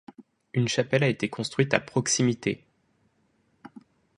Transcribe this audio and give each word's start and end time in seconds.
Une 0.55 0.67
chapelle 0.67 1.03
a 1.03 1.07
été 1.09 1.29
construite 1.29 1.75
à 1.75 1.79
proximité. 1.79 2.65